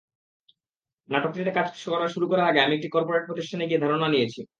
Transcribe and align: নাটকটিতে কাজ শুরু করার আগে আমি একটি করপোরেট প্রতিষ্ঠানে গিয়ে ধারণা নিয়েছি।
নাটকটিতে 1.09 1.51
কাজ 1.57 1.67
শুরু 2.13 2.25
করার 2.31 2.49
আগে 2.49 2.59
আমি 2.61 2.73
একটি 2.75 2.89
করপোরেট 2.95 3.23
প্রতিষ্ঠানে 3.27 3.65
গিয়ে 3.69 3.83
ধারণা 3.83 4.07
নিয়েছি। 4.09 4.41